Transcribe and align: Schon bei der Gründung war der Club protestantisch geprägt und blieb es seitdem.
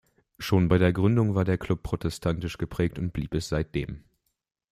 Schon 0.39 0.67
bei 0.67 0.79
der 0.79 0.93
Gründung 0.93 1.35
war 1.35 1.45
der 1.45 1.59
Club 1.59 1.83
protestantisch 1.83 2.57
geprägt 2.57 2.97
und 2.97 3.13
blieb 3.13 3.35
es 3.35 3.49
seitdem. 3.49 4.03